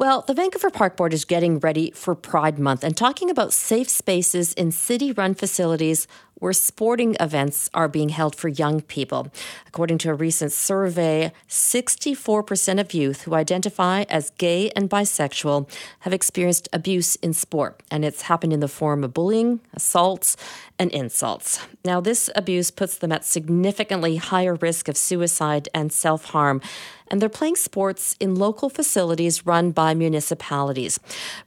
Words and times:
Well, 0.00 0.22
the 0.26 0.32
Vancouver 0.32 0.70
Park 0.70 0.96
Board 0.96 1.12
is 1.12 1.26
getting 1.26 1.58
ready 1.58 1.90
for 1.90 2.14
Pride 2.14 2.58
Month 2.58 2.84
and 2.84 2.96
talking 2.96 3.28
about 3.28 3.52
safe 3.52 3.90
spaces 3.90 4.54
in 4.54 4.72
city 4.72 5.12
run 5.12 5.34
facilities 5.34 6.08
where 6.36 6.54
sporting 6.54 7.16
events 7.20 7.68
are 7.74 7.86
being 7.86 8.08
held 8.08 8.34
for 8.34 8.48
young 8.48 8.80
people. 8.80 9.30
According 9.66 9.98
to 9.98 10.10
a 10.10 10.14
recent 10.14 10.52
survey, 10.52 11.32
64% 11.48 12.80
of 12.80 12.94
youth 12.94 13.22
who 13.22 13.34
identify 13.34 14.04
as 14.08 14.30
gay 14.30 14.70
and 14.70 14.88
bisexual 14.88 15.70
have 16.00 16.14
experienced 16.14 16.66
abuse 16.72 17.16
in 17.16 17.34
sport, 17.34 17.82
and 17.90 18.02
it's 18.02 18.22
happened 18.22 18.54
in 18.54 18.60
the 18.60 18.68
form 18.68 19.04
of 19.04 19.12
bullying, 19.12 19.60
assaults, 19.74 20.34
and 20.78 20.90
insults. 20.92 21.60
Now, 21.84 22.00
this 22.00 22.30
abuse 22.34 22.70
puts 22.70 22.96
them 22.96 23.12
at 23.12 23.26
significantly 23.26 24.16
higher 24.16 24.54
risk 24.54 24.88
of 24.88 24.96
suicide 24.96 25.68
and 25.74 25.92
self 25.92 26.24
harm 26.26 26.62
and 27.10 27.20
they're 27.20 27.28
playing 27.28 27.56
sports 27.56 28.16
in 28.20 28.34
local 28.36 28.70
facilities 28.70 29.44
run 29.44 29.72
by 29.72 29.94
municipalities. 29.94 31.00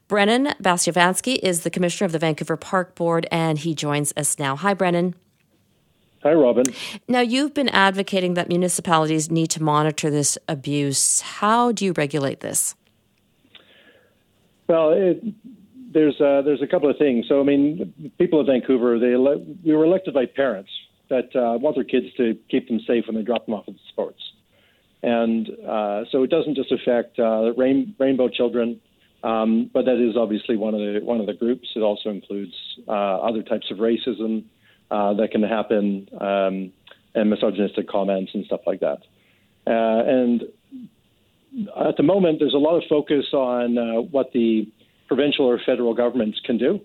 Brennan 0.08 0.54
Bastyovanszky 0.62 1.40
is 1.42 1.62
the 1.62 1.70
commissioner 1.70 2.06
of 2.06 2.12
the 2.12 2.20
Vancouver 2.20 2.58
Park 2.58 2.96
Board, 2.96 3.28
and 3.32 3.58
he 3.58 3.74
joins 3.74 4.14
us 4.18 4.38
now. 4.38 4.56
Hi, 4.56 4.74
Brennan. 4.74 5.16
Hi, 6.24 6.34
Robin. 6.34 6.64
Now, 7.08 7.20
you've 7.20 7.54
been 7.54 7.70
advocating 7.70 8.36
that 8.36 8.48
municipalities 8.48 9.30
need 9.30 9.48
to 9.48 9.64
monitor 9.64 10.10
this 10.10 10.38
abuse. 10.48 11.20
How 11.20 11.74
do 11.74 11.84
you 11.84 11.94
regulate 11.94 12.40
this? 12.40 12.76
Well, 14.68 14.92
it, 14.92 15.22
there's 15.94 16.20
uh, 16.22 16.42
there's 16.44 16.62
a 16.62 16.68
couple 16.68 16.90
of 16.90 16.98
things. 16.98 17.26
So, 17.28 17.42
I 17.42 17.44
mean, 17.44 18.12
people 18.18 18.40
of 18.40 18.48
Vancouver, 18.48 18.98
they 19.00 19.14
ele- 19.14 19.46
we 19.66 19.76
were 19.76 19.84
elected 19.84 20.14
by 20.14 20.26
parents 20.26 20.70
that 21.10 21.36
uh, 21.36 21.58
want 21.60 21.76
their 21.76 21.84
kids 21.84 22.08
to 22.16 22.38
keep 22.50 22.70
them 22.70 22.80
safe 22.88 23.06
when 23.08 23.18
they 23.18 23.22
drop 23.22 23.46
them 23.46 23.56
off 23.56 23.66
at 23.68 23.74
the 23.74 23.80
sports. 23.90 24.22
And 25.04 25.50
uh, 25.68 26.06
so 26.12 26.24
it 26.24 26.30
doesn't 26.30 26.56
just 26.56 26.72
affect 26.72 27.20
uh, 27.20 27.54
rain, 27.58 27.94
rainbow 28.00 28.30
children, 28.30 28.80
um, 29.22 29.70
but 29.74 29.84
that 29.84 29.98
is 29.98 30.16
obviously 30.16 30.56
one 30.56 30.74
of 30.74 30.80
the 30.80 31.02
one 31.04 31.20
of 31.20 31.26
the 31.26 31.34
groups. 31.34 31.68
It 31.76 31.82
also 31.82 32.10
includes 32.10 32.54
uh, 32.88 32.92
other 32.92 33.44
types 33.44 33.70
of 33.70 33.80
racism 33.80 34.46
uh, 34.90 35.14
that 35.16 35.32
can 35.32 35.44
happen 35.44 36.08
um, 36.22 36.72
and 37.16 37.30
misogynistic 37.30 37.90
comments 37.90 38.32
and 38.34 38.46
stuff 38.46 38.62
like 38.66 38.80
that. 38.80 39.00
Uh, 39.68 40.04
and 40.08 40.44
at 41.86 41.98
the 41.98 42.04
moment, 42.04 42.40
there's 42.40 42.54
a 42.54 42.58
lot 42.58 42.78
of 42.78 42.84
focus 42.88 43.26
on 43.34 43.78
uh, 43.78 44.02
what 44.02 44.32
the 44.32 44.72
provincial 45.10 45.46
or 45.46 45.60
federal 45.66 45.94
governments 45.94 46.40
can 46.46 46.58
do. 46.58 46.80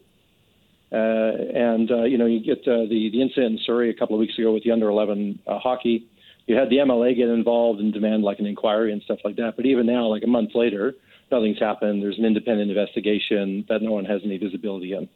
and 0.91 1.89
you 2.11 2.19
know, 2.19 2.27
you 2.27 2.45
get 2.45 2.65
the 2.65 2.85
the 2.91 3.23
incident 3.23 3.53
in 3.53 3.59
Surrey 3.65 3.91
a 3.91 3.95
couple 3.95 4.17
of 4.17 4.21
weeks 4.21 4.37
ago 4.37 4.53
with 4.53 4.65
the 4.65 4.73
under 4.73 4.89
11 4.89 5.39
hockey 5.47 6.09
you 6.49 6.57
had 6.57 6.71
the 6.71 6.77
MLA 6.77 7.15
get 7.15 7.29
involved 7.29 7.79
and 7.79 7.93
demand 7.93 8.23
like 8.23 8.39
an 8.39 8.47
inquiry 8.47 8.91
and 8.91 9.03
stuff 9.03 9.19
like 9.23 9.37
that. 9.37 9.53
But 9.55 9.67
even 9.67 9.87
now, 9.87 10.07
like 10.07 10.23
a 10.25 10.27
month 10.27 10.51
later, 10.55 10.95
nothing's 11.31 11.59
happened. 11.59 12.03
There's 12.03 12.19
an 12.19 12.25
independent 12.25 12.71
investigation 12.71 13.67
that 13.69 13.83
no 13.83 13.93
one 13.93 14.07
has 14.07 14.23
any 14.25 14.39
visibility 14.39 14.95
in. 14.95 15.09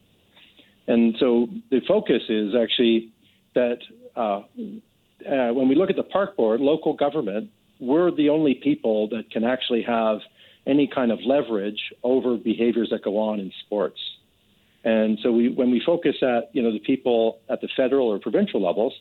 And 0.87 1.15
so 1.19 1.49
the 1.71 1.81
focus 1.89 2.23
is 2.29 2.55
actually 2.55 3.13
that 3.55 3.79
uh, 4.15 4.41
uh, 4.41 5.53
when 5.55 5.69
we 5.69 5.75
look 5.75 5.89
at 5.89 5.97
the 5.97 6.03
park 6.03 6.37
board, 6.37 6.61
local 6.61 6.95
government, 6.95 7.51
we're 7.81 8.11
the 8.11 8.29
only 8.29 8.55
people 8.55 9.09
that 9.09 9.31
can 9.31 9.43
actually 9.43 9.83
have 9.83 10.19
any 10.67 10.87
kind 10.87 11.11
of 11.11 11.19
leverage 11.25 11.81
over 12.03 12.37
behaviors 12.37 12.91
that 12.91 13.03
go 13.03 13.19
on 13.19 13.41
in 13.41 13.51
sports. 13.65 13.99
And 14.85 15.19
so 15.23 15.33
we, 15.33 15.49
when 15.49 15.71
we 15.71 15.81
focus 15.85 16.17
at 16.23 16.51
you 16.53 16.63
know 16.63 16.73
the 16.73 16.81
people 16.81 17.39
at 17.49 17.61
the 17.61 17.69
federal 17.77 18.09
or 18.09 18.19
provincial 18.19 18.61
levels, 18.63 18.93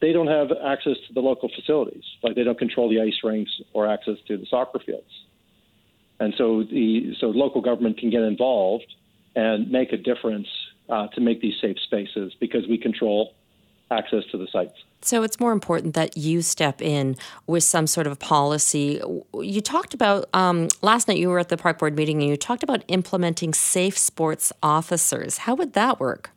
they 0.00 0.12
don't 0.12 0.28
have 0.28 0.50
access 0.64 0.96
to 1.06 1.14
the 1.14 1.20
local 1.20 1.48
facilities. 1.54 2.04
Like 2.22 2.34
they 2.34 2.44
don't 2.44 2.58
control 2.58 2.88
the 2.88 3.00
ice 3.00 3.18
rinks 3.24 3.50
or 3.72 3.86
access 3.86 4.16
to 4.28 4.36
the 4.36 4.46
soccer 4.46 4.78
fields. 4.78 5.10
And 6.20 6.34
so 6.36 6.64
the 6.64 7.14
so 7.20 7.28
local 7.28 7.60
government 7.60 7.98
can 7.98 8.10
get 8.10 8.22
involved 8.22 8.86
and 9.36 9.70
make 9.70 9.92
a 9.92 9.96
difference 9.96 10.48
uh, 10.88 11.06
to 11.08 11.20
make 11.20 11.40
these 11.40 11.54
safe 11.60 11.78
spaces 11.80 12.34
because 12.40 12.66
we 12.68 12.78
control 12.78 13.34
access 13.90 14.24
to 14.30 14.38
the 14.38 14.46
sites. 14.52 14.74
So 15.00 15.22
it's 15.22 15.38
more 15.38 15.52
important 15.52 15.94
that 15.94 16.16
you 16.16 16.42
step 16.42 16.82
in 16.82 17.16
with 17.46 17.62
some 17.62 17.86
sort 17.86 18.06
of 18.06 18.18
policy. 18.18 19.00
You 19.34 19.60
talked 19.60 19.94
about 19.94 20.28
um, 20.34 20.68
last 20.82 21.08
night. 21.08 21.18
You 21.18 21.28
were 21.28 21.38
at 21.38 21.48
the 21.48 21.56
park 21.56 21.78
board 21.78 21.96
meeting, 21.96 22.20
and 22.20 22.28
you 22.28 22.36
talked 22.36 22.62
about 22.62 22.84
implementing 22.88 23.54
safe 23.54 23.96
sports 23.96 24.52
officers. 24.62 25.38
How 25.38 25.54
would 25.54 25.74
that 25.74 26.00
work? 26.00 26.30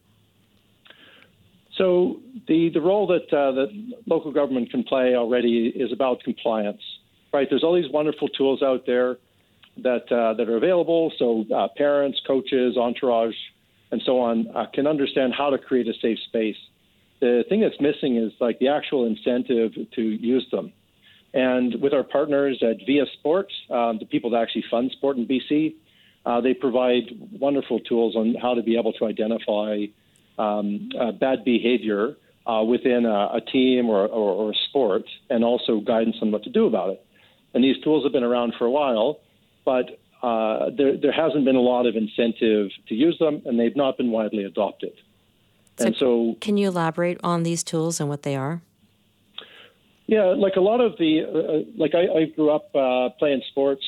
So 1.77 2.19
the 2.47 2.69
the 2.69 2.81
role 2.81 3.07
that 3.07 3.33
uh, 3.35 3.51
that 3.53 3.95
local 4.05 4.31
government 4.31 4.71
can 4.71 4.83
play 4.83 5.15
already 5.15 5.67
is 5.67 5.91
about 5.91 6.21
compliance, 6.21 6.81
right? 7.33 7.47
There's 7.49 7.63
all 7.63 7.75
these 7.75 7.91
wonderful 7.91 8.27
tools 8.29 8.61
out 8.61 8.85
there 8.85 9.17
that 9.77 10.11
uh, 10.11 10.33
that 10.33 10.49
are 10.49 10.57
available, 10.57 11.13
so 11.17 11.45
uh, 11.53 11.69
parents, 11.77 12.19
coaches, 12.27 12.77
entourage, 12.77 13.35
and 13.91 14.01
so 14.05 14.19
on 14.19 14.47
uh, 14.53 14.65
can 14.73 14.85
understand 14.85 15.33
how 15.37 15.49
to 15.49 15.57
create 15.57 15.87
a 15.87 15.93
safe 16.01 16.19
space. 16.27 16.57
The 17.21 17.45
thing 17.47 17.61
that's 17.61 17.79
missing 17.79 18.17
is 18.17 18.33
like 18.39 18.59
the 18.59 18.67
actual 18.67 19.05
incentive 19.05 19.73
to 19.95 20.01
use 20.01 20.47
them. 20.51 20.73
And 21.33 21.81
with 21.81 21.93
our 21.93 22.03
partners 22.03 22.61
at 22.61 22.85
Via 22.85 23.05
Sports, 23.19 23.53
um, 23.69 23.99
the 23.99 24.05
people 24.05 24.31
that 24.31 24.41
actually 24.41 24.65
fund 24.69 24.91
sport 24.91 25.17
in 25.17 25.27
BC, 25.27 25.75
uh, 26.25 26.41
they 26.41 26.53
provide 26.53 27.03
wonderful 27.39 27.79
tools 27.79 28.15
on 28.15 28.35
how 28.41 28.53
to 28.55 28.61
be 28.61 28.77
able 28.77 28.91
to 28.93 29.05
identify 29.05 29.85
um, 30.41 30.89
uh, 30.99 31.11
bad 31.11 31.43
behavior 31.43 32.15
uh, 32.45 32.63
within 32.63 33.05
a, 33.05 33.19
a 33.35 33.41
team 33.41 33.89
or, 33.89 34.07
or, 34.07 34.31
or, 34.33 34.51
a 34.51 34.55
sport, 34.69 35.03
and 35.29 35.43
also 35.43 35.79
guidance 35.79 36.17
on 36.21 36.31
what 36.31 36.43
to 36.43 36.49
do 36.49 36.65
about 36.65 36.89
it. 36.89 37.05
And 37.53 37.63
these 37.63 37.77
tools 37.83 38.03
have 38.03 38.11
been 38.11 38.23
around 38.23 38.55
for 38.57 38.65
a 38.65 38.71
while, 38.71 39.19
but 39.65 39.99
uh, 40.23 40.71
there, 40.75 40.97
there 40.97 41.11
hasn't 41.11 41.45
been 41.45 41.55
a 41.55 41.61
lot 41.61 41.85
of 41.85 41.95
incentive 41.95 42.69
to 42.87 42.95
use 42.95 43.17
them, 43.19 43.41
and 43.45 43.59
they've 43.59 43.75
not 43.75 43.97
been 43.97 44.11
widely 44.11 44.43
adopted. 44.43 44.93
So 45.77 45.85
and 45.85 45.95
so, 45.95 46.35
can 46.41 46.57
you 46.57 46.67
elaborate 46.69 47.19
on 47.23 47.43
these 47.43 47.63
tools 47.63 47.99
and 47.99 48.09
what 48.09 48.23
they 48.23 48.35
are? 48.35 48.61
Yeah, 50.07 50.33
like 50.35 50.55
a 50.57 50.61
lot 50.61 50.81
of 50.81 50.97
the, 50.97 51.21
uh, 51.23 51.71
like 51.77 51.93
I, 51.95 52.19
I, 52.19 52.25
grew 52.25 52.49
up 52.49 52.75
uh, 52.75 53.09
playing 53.17 53.41
sports, 53.49 53.83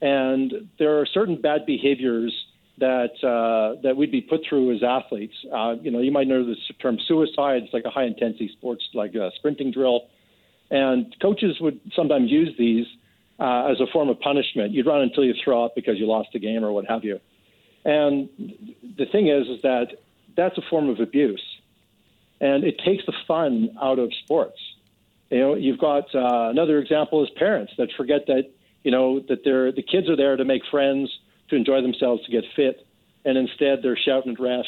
and 0.00 0.68
there 0.78 0.98
are 0.98 1.06
certain 1.06 1.40
bad 1.40 1.66
behaviors 1.66 2.32
that 2.78 3.12
uh, 3.24 3.80
that 3.82 3.96
we'd 3.96 4.12
be 4.12 4.20
put 4.20 4.40
through 4.48 4.74
as 4.74 4.82
athletes. 4.82 5.34
Uh, 5.52 5.76
you 5.80 5.90
know, 5.90 6.00
you 6.00 6.12
might 6.12 6.28
know 6.28 6.44
the 6.44 6.56
term 6.80 6.98
suicide. 7.06 7.62
It's 7.64 7.72
like 7.72 7.84
a 7.84 7.90
high 7.90 8.04
intensity 8.04 8.50
sports, 8.52 8.84
like 8.94 9.14
a 9.14 9.30
sprinting 9.36 9.72
drill, 9.72 10.08
and 10.70 11.14
coaches 11.20 11.56
would 11.60 11.80
sometimes 11.94 12.30
use 12.30 12.54
these 12.58 12.86
uh, 13.38 13.68
as 13.70 13.80
a 13.80 13.86
form 13.92 14.08
of 14.08 14.20
punishment. 14.20 14.72
You'd 14.72 14.86
run 14.86 15.00
until 15.00 15.24
you 15.24 15.34
throw 15.42 15.64
up 15.64 15.74
because 15.74 15.98
you 15.98 16.06
lost 16.06 16.30
a 16.34 16.38
game 16.38 16.64
or 16.64 16.72
what 16.72 16.86
have 16.86 17.04
you. 17.04 17.20
And 17.84 18.28
the 18.98 19.06
thing 19.06 19.28
is, 19.28 19.46
is 19.46 19.62
that 19.62 19.88
that's 20.36 20.58
a 20.58 20.62
form 20.68 20.88
of 20.90 21.00
abuse, 21.00 21.42
and 22.40 22.64
it 22.64 22.80
takes 22.84 23.06
the 23.06 23.14
fun 23.26 23.70
out 23.80 23.98
of 23.98 24.12
sports. 24.24 24.58
You 25.30 25.38
know, 25.38 25.54
you've 25.54 25.78
got 25.78 26.14
uh, 26.14 26.50
another 26.50 26.78
example 26.78 27.24
is 27.24 27.30
parents 27.36 27.72
that 27.78 27.88
forget 27.96 28.26
that 28.26 28.50
you 28.84 28.90
know 28.90 29.20
that 29.28 29.44
they're 29.44 29.72
the 29.72 29.82
kids 29.82 30.10
are 30.10 30.16
there 30.16 30.36
to 30.36 30.44
make 30.44 30.62
friends 30.70 31.10
to 31.50 31.56
enjoy 31.56 31.82
themselves 31.82 32.24
to 32.24 32.30
get 32.32 32.44
fit, 32.54 32.86
and 33.24 33.36
instead 33.36 33.80
they're 33.82 33.96
shouting 33.96 34.32
at 34.32 34.38
refs, 34.38 34.64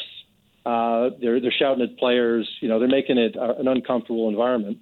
uh, 0.65 1.15
they're 1.21 1.39
they're 1.39 1.53
shouting 1.57 1.83
at 1.83 1.97
players. 1.97 2.49
You 2.61 2.69
know, 2.69 2.79
they're 2.79 2.87
making 2.87 3.17
it 3.17 3.37
uh, 3.37 3.55
an 3.57 3.67
uncomfortable 3.67 4.29
environment, 4.29 4.77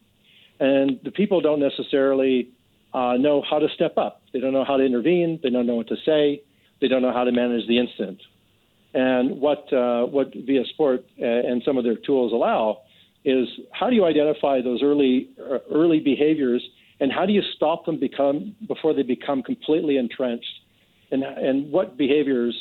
and 0.60 1.00
the 1.04 1.12
people 1.12 1.42
don't 1.42 1.60
necessarily 1.60 2.50
uh, 2.94 3.14
know 3.18 3.44
how 3.48 3.60
to 3.60 3.68
step 3.76 3.98
up. 3.98 4.22
They 4.34 4.40
don't 4.40 4.54
know 4.54 4.66
how 4.66 4.78
to 4.78 4.84
intervene. 4.84 5.40
They 5.42 5.50
don't 5.50 5.68
know 5.68 5.76
what 5.76 5.88
to 5.90 5.98
say. 6.06 6.42
They 6.82 6.88
don't 6.88 7.02
know 7.02 7.14
how 7.14 7.24
to 7.24 7.32
manage 7.32 7.68
the 7.68 7.78
incident. 7.78 8.22
And 8.94 9.40
what 9.40 9.72
uh, 9.74 10.06
what 10.06 10.32
viaSport 10.32 11.04
uh, 11.22 11.26
and 11.26 11.62
some 11.66 11.78
of 11.78 11.84
their 11.84 11.96
tools 11.96 12.32
allow 12.34 12.82
is 13.26 13.48
how 13.72 13.90
do 13.90 13.96
you 13.96 14.06
identify 14.06 14.62
those 14.62 14.82
early 14.82 15.30
uh, 15.40 15.60
early 15.74 16.00
behaviors 16.00 16.64
and 17.00 17.12
how 17.12 17.26
do 17.26 17.34
you 17.34 17.42
stop 17.56 17.86
them 17.86 18.00
become 18.00 18.56
before 18.68 18.94
they 18.94 19.04
become 19.04 19.44
completely 19.44 19.98
entrenched 19.98 20.62
and 21.12 21.24
and 21.24 21.72
what 21.72 21.98
behaviors 21.98 22.56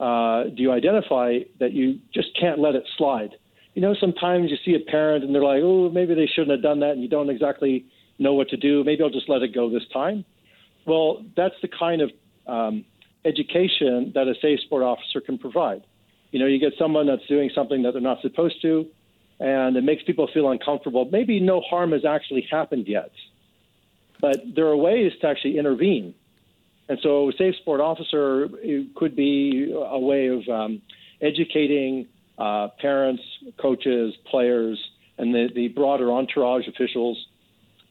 uh, 0.00 0.44
do 0.44 0.62
you 0.62 0.72
identify 0.72 1.38
that 1.60 1.72
you 1.72 2.00
just 2.12 2.28
can't 2.38 2.58
let 2.58 2.74
it 2.74 2.84
slide? 2.96 3.30
You 3.74 3.82
know, 3.82 3.94
sometimes 4.00 4.50
you 4.50 4.56
see 4.64 4.74
a 4.74 4.90
parent 4.90 5.24
and 5.24 5.34
they're 5.34 5.42
like, 5.42 5.60
"Oh, 5.62 5.90
maybe 5.90 6.14
they 6.14 6.26
shouldn't 6.26 6.50
have 6.50 6.62
done 6.62 6.80
that," 6.80 6.92
and 6.92 7.02
you 7.02 7.08
don't 7.08 7.30
exactly 7.30 7.86
know 8.18 8.34
what 8.34 8.48
to 8.50 8.56
do. 8.56 8.84
Maybe 8.84 9.02
I'll 9.02 9.10
just 9.10 9.28
let 9.28 9.42
it 9.42 9.54
go 9.54 9.70
this 9.70 9.86
time. 9.92 10.24
Well, 10.86 11.24
that's 11.36 11.54
the 11.62 11.68
kind 11.68 12.02
of 12.02 12.10
um, 12.46 12.84
education 13.24 14.12
that 14.14 14.28
a 14.28 14.34
safe 14.40 14.60
sport 14.60 14.82
officer 14.82 15.20
can 15.20 15.38
provide. 15.38 15.82
You 16.30 16.40
know, 16.40 16.46
you 16.46 16.58
get 16.58 16.72
someone 16.78 17.06
that's 17.06 17.26
doing 17.26 17.50
something 17.54 17.82
that 17.82 17.92
they're 17.92 18.02
not 18.02 18.20
supposed 18.20 18.60
to, 18.62 18.86
and 19.40 19.76
it 19.76 19.84
makes 19.84 20.02
people 20.02 20.28
feel 20.32 20.50
uncomfortable. 20.50 21.08
Maybe 21.10 21.40
no 21.40 21.60
harm 21.60 21.92
has 21.92 22.04
actually 22.04 22.46
happened 22.50 22.86
yet, 22.86 23.10
but 24.20 24.36
there 24.54 24.66
are 24.66 24.76
ways 24.76 25.12
to 25.20 25.28
actually 25.28 25.58
intervene 25.58 26.14
and 26.88 26.98
so, 27.02 27.30
safe 27.38 27.56
sport 27.56 27.80
officer 27.80 28.48
could 28.94 29.16
be 29.16 29.72
a 29.74 29.98
way 29.98 30.28
of 30.28 30.46
um, 30.48 30.82
educating 31.20 32.06
uh, 32.38 32.68
parents, 32.80 33.22
coaches, 33.60 34.14
players, 34.30 34.78
and 35.18 35.34
the, 35.34 35.48
the 35.54 35.68
broader 35.68 36.12
entourage 36.12 36.66
officials 36.68 37.26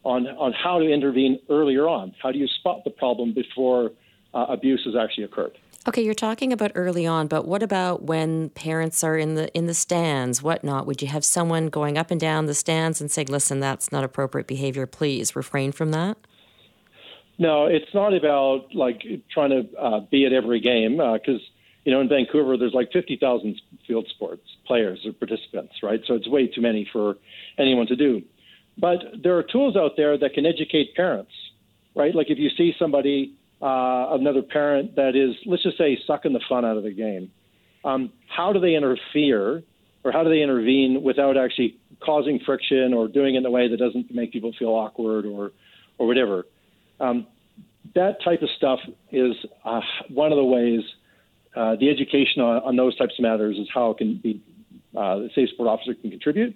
on 0.04 0.28
on 0.28 0.54
how 0.54 0.80
to 0.80 0.92
intervene 0.92 1.40
earlier 1.50 1.88
on. 1.88 2.14
How 2.22 2.32
do 2.32 2.38
you 2.38 2.48
spot 2.48 2.84
the 2.84 2.92
problem 2.92 3.34
before 3.34 3.92
uh, 4.34 4.46
abuse 4.50 4.84
has 4.86 4.96
actually 4.96 5.24
occurred. 5.24 5.58
Okay, 5.88 6.04
you're 6.04 6.14
talking 6.14 6.54
about 6.54 6.72
early 6.76 7.06
on, 7.06 7.28
but 7.28 7.46
what 7.46 7.62
about 7.62 8.04
when 8.04 8.50
parents 8.50 9.04
are 9.04 9.18
in 9.18 9.36
the 9.36 9.54
in 9.54 9.66
the 9.66 9.74
stands, 9.74 10.42
whatnot? 10.42 10.86
Would 10.88 11.02
you 11.02 11.10
have 11.10 11.26
someone 11.26 11.68
going 11.68 11.98
up 11.98 12.10
and 12.10 12.20
down 12.20 12.46
the 12.46 12.54
stands 12.54 13.02
and 13.02 13.12
saying, 13.12 13.28
"Listen, 13.28 13.60
that's 13.60 13.92
not 13.92 14.04
appropriate 14.04 14.48
behavior. 14.48 14.86
Please 14.86 15.36
refrain 15.36 15.74
from 15.74 15.92
that." 15.92 16.18
No, 17.38 17.66
it's 17.66 17.94
not 17.94 18.14
about 18.14 18.76
like 18.76 19.04
trying 19.32 19.50
to 19.50 19.78
uh, 19.78 20.00
be 20.12 20.26
at 20.26 20.34
every 20.34 20.60
game 20.60 20.98
because 20.98 21.42
uh, 21.42 21.52
you 21.84 21.92
know 21.92 22.02
in 22.02 22.10
Vancouver 22.10 22.58
there's 22.58 22.74
like 22.74 22.92
50,000 22.92 23.60
field 23.88 24.08
sports 24.10 24.44
players 24.66 25.06
or 25.06 25.14
participants, 25.14 25.76
right? 25.82 26.02
So 26.06 26.14
it's 26.14 26.28
way 26.28 26.48
too 26.48 26.62
many 26.62 26.88
for 26.92 27.16
anyone 27.58 27.88
to 27.88 27.96
do. 27.96 28.22
But 28.78 29.00
there 29.22 29.38
are 29.38 29.44
tools 29.44 29.76
out 29.76 29.92
there 29.98 30.18
that 30.18 30.34
can 30.34 30.46
educate 30.46 30.96
parents, 30.96 31.32
right? 31.96 32.14
Like 32.14 32.30
if 32.30 32.38
you 32.38 32.50
see 32.50 32.74
somebody 32.78 33.36
uh, 33.64 34.08
another 34.12 34.42
parent 34.42 34.96
that 34.98 35.16
is, 35.16 35.36
let's 35.46 35.64
just 35.64 35.78
say, 35.78 35.98
sucking 36.06 36.34
the 36.34 36.42
fun 36.50 36.66
out 36.66 36.76
of 36.76 36.84
the 36.84 36.92
game. 36.92 37.32
Um, 37.86 38.12
how 38.28 38.52
do 38.52 38.60
they 38.60 38.76
interfere 38.76 39.64
or 40.04 40.12
how 40.12 40.24
do 40.24 40.30
they 40.30 40.42
intervene 40.42 41.02
without 41.02 41.38
actually 41.38 41.78
causing 42.02 42.42
friction 42.46 42.94
or 42.94 43.08
doing 43.08 43.36
it 43.36 43.40
in 43.40 43.46
a 43.46 43.50
way 43.50 43.70
that 43.70 43.78
doesn't 43.78 44.14
make 44.14 44.34
people 44.34 44.52
feel 44.60 44.70
awkward 44.70 45.26
or, 45.26 45.54
or 45.98 46.08
whatever? 46.08 46.46
Um, 47.00 47.28
that 47.96 48.24
type 48.24 48.42
of 48.42 48.50
stuff 48.58 48.80
is 49.12 49.36
uh, 49.66 49.82
one 50.10 50.32
of 50.32 50.38
the 50.38 50.44
ways 50.44 50.82
uh, 51.56 51.76
the 51.80 51.90
education 51.90 52.42
on, 52.42 52.64
on, 52.64 52.76
those 52.76 52.98
types 52.98 53.14
of 53.20 53.24
matters 53.24 53.58
is 53.58 53.68
how 53.74 53.92
it 53.92 53.98
can 53.98 54.18
be 54.18 54.42
uh, 54.98 55.18
the 55.18 55.30
safe 55.36 55.50
sport 55.50 55.70
officer 55.70 55.94
can 55.94 56.10
contribute. 56.10 56.56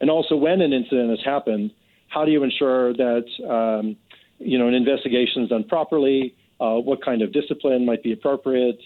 And 0.00 0.10
also, 0.10 0.36
when 0.36 0.60
an 0.60 0.72
incident 0.72 1.10
has 1.10 1.24
happened, 1.24 1.70
how 2.08 2.24
do 2.24 2.30
you 2.30 2.42
ensure 2.42 2.92
that 2.92 3.24
um, 3.48 3.96
you 4.38 4.58
know, 4.58 4.68
an 4.68 4.74
investigation 4.74 5.42
is 5.42 5.48
done 5.48 5.64
properly, 5.64 6.34
uh, 6.60 6.74
what 6.74 7.04
kind 7.04 7.22
of 7.22 7.32
discipline 7.32 7.84
might 7.84 8.02
be 8.02 8.12
appropriate. 8.12 8.78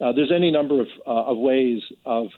Uh, 0.00 0.12
there's 0.12 0.32
any 0.34 0.50
number 0.50 0.80
of, 0.80 0.88
uh, 1.06 1.24
of 1.24 1.38
ways 1.38 1.82
of 2.04 2.28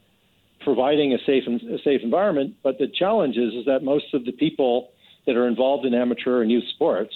providing 0.61 1.13
a 1.13 1.19
safe 1.27 1.45
and, 1.47 1.61
a 1.63 1.79
safe 1.83 2.01
environment, 2.03 2.55
but 2.63 2.79
the 2.79 2.87
challenge 2.89 3.37
is, 3.37 3.55
is 3.55 3.65
that 3.67 3.83
most 3.83 4.13
of 4.15 4.25
the 4.25 4.33
people 4.33 4.91
that 5.27 5.37
are 5.37 5.47
involved 5.47 5.85
in 5.85 5.95
amateur 5.95 6.43
and 6.43 6.51
youth 6.51 6.65
sports 6.75 7.15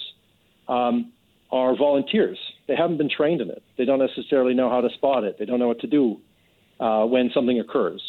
um, 0.69 1.13
are 1.51 1.77
volunteers. 1.77 2.39
They 2.67 2.77
haven't 2.77 2.97
been 2.97 3.11
trained 3.11 3.41
in 3.41 3.51
it. 3.51 3.63
They 3.77 3.85
don't 3.85 3.99
necessarily 3.99 4.55
know 4.55 4.71
how 4.71 4.81
to 4.81 4.91
spot 4.91 5.25
it. 5.25 5.39
They 5.39 5.45
don't 5.45 5.59
know 5.59 5.69
what 5.69 5.81
to 5.81 5.87
do 5.87 6.21
uh, 6.81 7.05
when 7.05 7.31
something 7.35 7.61
occurs. 7.61 8.03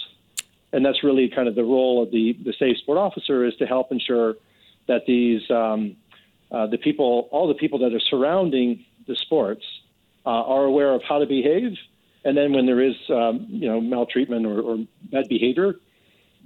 And 0.71 0.85
that's 0.85 1.03
really 1.03 1.29
kind 1.29 1.47
of 1.47 1.55
the 1.55 1.63
role 1.63 2.01
of 2.01 2.11
the, 2.11 2.37
the 2.43 2.53
safe 2.57 2.77
sport 2.77 2.97
officer 2.97 3.45
is 3.45 3.55
to 3.57 3.65
help 3.65 3.91
ensure 3.91 4.35
that 4.87 5.05
these 5.05 5.41
um, 5.51 5.95
uh, 6.51 6.67
the 6.67 6.77
people, 6.77 7.27
all 7.31 7.47
the 7.47 7.55
people 7.55 7.79
that 7.79 7.93
are 7.93 7.99
surrounding 7.99 8.85
the 9.07 9.15
sports, 9.15 9.63
uh, 10.25 10.29
are 10.29 10.63
aware 10.63 10.93
of 10.93 11.01
how 11.07 11.19
to 11.19 11.25
behave, 11.25 11.73
and 12.23 12.37
then 12.37 12.53
when 12.53 12.65
there 12.65 12.79
is, 12.79 12.95
um, 13.09 13.45
you 13.49 13.67
know, 13.67 13.81
maltreatment 13.81 14.45
or, 14.45 14.61
or, 14.61 14.77
bad 15.11 15.27
behavior, 15.27 15.75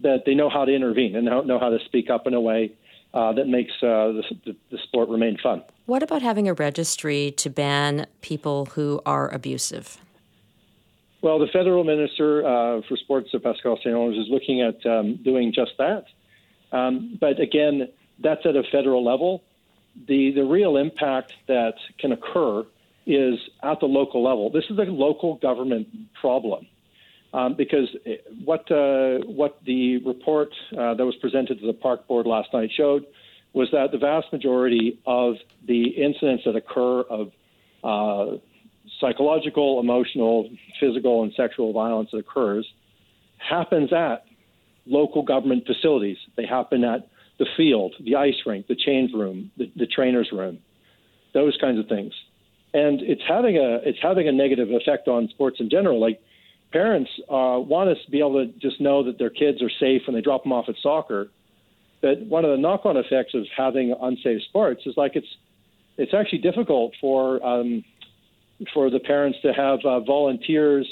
that 0.01 0.23
they 0.25 0.33
know 0.33 0.49
how 0.49 0.65
to 0.65 0.73
intervene 0.73 1.15
and 1.15 1.25
know 1.25 1.59
how 1.59 1.69
to 1.69 1.77
speak 1.85 2.09
up 2.09 2.25
in 2.25 2.33
a 2.33 2.41
way 2.41 2.71
uh, 3.13 3.33
that 3.33 3.47
makes 3.47 3.71
uh, 3.83 4.13
the, 4.13 4.23
the, 4.45 4.55
the 4.71 4.77
sport 4.83 5.09
remain 5.09 5.37
fun. 5.41 5.63
What 5.87 6.03
about 6.03 6.21
having 6.21 6.49
a 6.49 6.53
registry 6.53 7.31
to 7.37 7.49
ban 7.49 8.07
people 8.21 8.65
who 8.65 9.01
are 9.05 9.33
abusive? 9.33 9.97
Well, 11.21 11.39
the 11.39 11.47
federal 11.47 11.85
minister 11.85 12.45
uh, 12.45 12.81
for 12.87 12.97
sports, 12.97 13.29
Pascal 13.31 13.79
Saint-Onge, 13.81 14.19
is 14.19 14.27
looking 14.29 14.61
at 14.61 14.85
um, 14.85 15.15
doing 15.23 15.53
just 15.53 15.71
that. 15.77 16.03
Um, 16.73 17.17
but 17.21 17.39
again, 17.39 17.87
that's 18.19 18.45
at 18.45 18.57
a 18.57 18.63
federal 18.69 19.03
level 19.03 19.43
the, 20.07 20.31
the 20.31 20.43
real 20.43 20.75
impact 20.75 21.31
that 21.47 21.75
can 21.97 22.11
occur 22.11 22.65
is 23.05 23.39
at 23.63 23.79
the 23.79 23.85
local 23.85 24.21
level. 24.21 24.49
This 24.49 24.65
is 24.69 24.77
a 24.77 24.83
local 24.83 25.35
government 25.35 25.87
problem. 26.19 26.67
Um, 27.33 27.55
because 27.55 27.87
what 28.43 28.69
uh, 28.71 29.19
what 29.25 29.59
the 29.65 29.97
report 29.97 30.49
uh, 30.71 30.93
that 30.93 31.05
was 31.05 31.15
presented 31.17 31.59
to 31.59 31.67
the 31.67 31.73
park 31.73 32.07
board 32.07 32.25
last 32.25 32.53
night 32.53 32.71
showed 32.75 33.05
was 33.53 33.69
that 33.71 33.91
the 33.91 33.97
vast 33.97 34.31
majority 34.31 34.99
of 35.05 35.35
the 35.67 35.87
incidents 35.87 36.43
that 36.45 36.55
occur 36.55 37.01
of 37.01 37.31
uh, 37.83 38.37
psychological, 38.99 39.79
emotional, 39.79 40.49
physical, 40.79 41.23
and 41.23 41.33
sexual 41.35 41.73
violence 41.73 42.09
that 42.11 42.19
occurs 42.19 42.67
happens 43.37 43.91
at 43.93 44.25
local 44.85 45.21
government 45.21 45.65
facilities. 45.65 46.17
They 46.35 46.45
happen 46.45 46.83
at 46.83 47.07
the 47.39 47.45
field, 47.55 47.93
the 48.03 48.15
ice 48.15 48.35
rink, 48.45 48.67
the 48.67 48.75
change 48.75 49.11
room, 49.13 49.51
the, 49.57 49.71
the 49.75 49.85
trainer's 49.85 50.29
room, 50.31 50.59
those 51.33 51.57
kinds 51.61 51.79
of 51.79 51.87
things. 51.87 52.13
And 52.73 53.01
it's 53.01 53.21
having 53.27 53.57
a 53.57 53.79
it's 53.83 53.99
having 54.01 54.27
a 54.27 54.31
negative 54.31 54.69
effect 54.71 55.07
on 55.07 55.29
sports 55.29 55.57
in 55.59 55.69
general. 55.69 55.99
Like 56.01 56.19
parents 56.71 57.09
uh, 57.29 57.57
want 57.59 57.89
us 57.89 57.97
to 58.05 58.11
be 58.11 58.19
able 58.19 58.45
to 58.45 58.51
just 58.59 58.81
know 58.81 59.03
that 59.03 59.17
their 59.17 59.29
kids 59.29 59.61
are 59.61 59.69
safe 59.79 60.01
when 60.05 60.15
they 60.15 60.21
drop 60.21 60.43
them 60.43 60.51
off 60.51 60.65
at 60.67 60.75
soccer. 60.81 61.29
But 62.01 62.21
one 62.21 62.45
of 62.45 62.51
the 62.51 62.57
knock-on 62.57 62.97
effects 62.97 63.33
of 63.33 63.45
having 63.55 63.95
unsafe 63.99 64.41
sports 64.43 64.81
is 64.85 64.95
like 64.97 65.15
it's 65.15 65.27
it's 65.97 66.13
actually 66.13 66.39
difficult 66.39 66.93
for 67.01 67.43
um, 67.45 67.83
for 68.73 68.89
the 68.89 68.99
parents 68.99 69.39
to 69.41 69.53
have 69.53 69.79
uh, 69.83 69.99
volunteers 70.01 70.87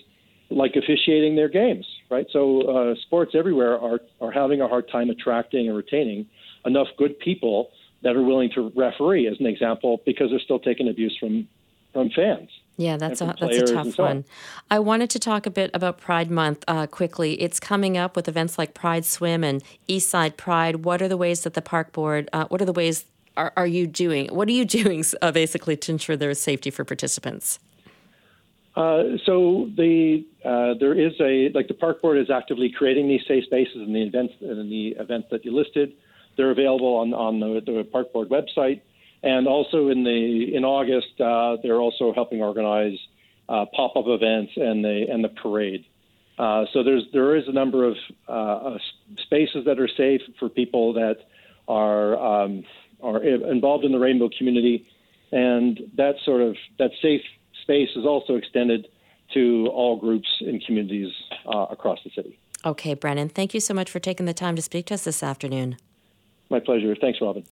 like 0.49 0.75
officiating 0.75 1.35
their 1.35 1.49
games, 1.49 1.85
right? 2.09 2.27
So 2.31 2.61
uh, 2.61 2.95
sports 3.05 3.33
everywhere 3.35 3.79
are 3.79 3.99
are 4.21 4.31
having 4.31 4.61
a 4.61 4.67
hard 4.67 4.89
time 4.89 5.09
attracting 5.09 5.67
and 5.67 5.77
retaining 5.77 6.27
enough 6.65 6.87
good 6.97 7.19
people 7.19 7.69
that 8.03 8.15
are 8.15 8.23
willing 8.23 8.49
to 8.55 8.71
referee, 8.75 9.27
as 9.27 9.39
an 9.39 9.45
example, 9.45 10.01
because 10.05 10.29
they're 10.29 10.39
still 10.39 10.59
taking 10.59 10.87
abuse 10.87 11.15
from 11.19 11.47
from 11.93 12.09
fans. 12.15 12.49
Yeah, 12.77 12.97
that's 12.97 13.21
a 13.21 13.33
that's 13.39 13.57
a 13.57 13.73
tough 13.73 13.97
one. 13.97 14.17
On. 14.17 14.25
I 14.69 14.79
wanted 14.79 15.09
to 15.11 15.19
talk 15.19 15.45
a 15.45 15.49
bit 15.49 15.71
about 15.73 15.97
Pride 15.97 16.29
Month 16.29 16.65
uh, 16.67 16.87
quickly. 16.87 17.41
It's 17.41 17.59
coming 17.59 17.97
up 17.97 18.15
with 18.17 18.27
events 18.27 18.57
like 18.57 18.73
Pride 18.73 19.05
Swim 19.05 19.43
and 19.45 19.63
Eastside 19.87 20.35
Pride. 20.35 20.83
What 20.83 21.01
are 21.01 21.07
the 21.07 21.15
ways 21.15 21.41
that 21.41 21.53
the 21.53 21.61
park 21.61 21.93
board? 21.93 22.29
Uh, 22.33 22.45
what 22.47 22.61
are 22.61 22.65
the 22.65 22.73
ways 22.73 23.05
are, 23.37 23.53
are 23.55 23.67
you 23.67 23.87
doing? 23.87 24.27
What 24.27 24.47
are 24.49 24.51
you 24.51 24.65
doing 24.79 25.05
uh, 25.21 25.31
basically 25.31 25.77
to 25.77 25.91
ensure 25.93 26.17
there 26.17 26.29
is 26.29 26.41
safety 26.41 26.69
for 26.69 26.83
participants? 26.83 27.59
Uh, 28.75 29.17
so 29.25 29.69
the 29.77 30.25
uh, 30.43 30.73
there 30.77 30.99
is 30.99 31.13
a 31.21 31.49
like 31.53 31.69
the 31.69 31.73
park 31.73 32.01
board 32.01 32.17
is 32.17 32.29
actively 32.29 32.69
creating 32.69 33.07
these 33.07 33.21
safe 33.25 33.45
spaces 33.45 33.77
in 33.77 33.93
the 33.93 34.01
events 34.01 34.33
in 34.41 34.69
the 34.69 34.89
events 34.99 35.29
that 35.31 35.45
you 35.45 35.55
listed. 35.55 35.93
They're 36.35 36.51
available 36.51 36.95
on 36.95 37.13
on 37.13 37.39
the, 37.39 37.61
the 37.65 37.85
park 37.85 38.11
board 38.11 38.27
website, 38.27 38.81
and 39.23 39.47
also 39.47 39.89
in 39.89 40.03
the 40.03 40.55
in 40.55 40.63
August 40.63 41.19
uh, 41.19 41.57
they're 41.63 41.79
also 41.79 42.13
helping 42.13 42.41
organize 42.41 42.97
uh, 43.49 43.65
pop 43.75 43.95
up 43.95 44.05
events 44.07 44.53
and 44.55 44.83
the 44.83 45.05
and 45.09 45.23
the 45.23 45.29
parade. 45.29 45.85
Uh, 46.37 46.65
so 46.73 46.83
there's 46.83 47.03
there 47.13 47.35
is 47.35 47.47
a 47.47 47.53
number 47.53 47.85
of 47.85 47.95
spaces 49.17 49.65
that 49.65 49.79
are 49.79 49.89
safe 49.95 50.21
for 50.39 50.49
people 50.49 50.93
that 50.93 51.17
are 51.67 52.43
um, 52.43 52.63
are 53.01 53.23
involved 53.23 53.85
in 53.85 53.91
the 53.91 53.99
rainbow 53.99 54.29
community, 54.37 54.87
and 55.31 55.79
that 55.95 56.15
sort 56.25 56.41
of 56.41 56.55
that 56.79 56.91
safe 57.01 57.21
space 57.61 57.89
is 57.95 58.05
also 58.05 58.35
extended 58.35 58.87
to 59.33 59.67
all 59.73 59.97
groups 59.97 60.27
and 60.41 60.63
communities 60.65 61.11
uh, 61.47 61.65
across 61.69 61.99
the 62.03 62.11
city. 62.15 62.37
Okay, 62.65 62.93
Brennan, 62.93 63.29
thank 63.29 63.53
you 63.53 63.59
so 63.59 63.73
much 63.73 63.89
for 63.89 63.99
taking 63.99 64.25
the 64.25 64.33
time 64.33 64.55
to 64.55 64.61
speak 64.61 64.87
to 64.87 64.93
us 64.95 65.03
this 65.03 65.21
afternoon. 65.21 65.77
My 66.49 66.59
pleasure. 66.59 66.95
Thanks, 66.99 67.19
Robin. 67.21 67.45